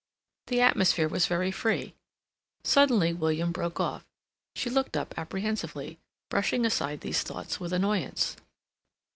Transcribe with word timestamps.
The 0.47 0.61
atmosphere 0.61 1.07
was 1.07 1.27
very 1.27 1.51
free. 1.51 1.93
Suddenly 2.63 3.13
William 3.13 3.51
broke 3.51 3.79
off. 3.79 4.03
She 4.55 4.67
looked 4.67 4.97
up 4.97 5.13
apprehensively, 5.15 5.99
brushing 6.27 6.65
aside 6.65 7.01
these 7.01 7.21
thoughts 7.21 7.59
with 7.59 7.71
annoyance. 7.71 8.35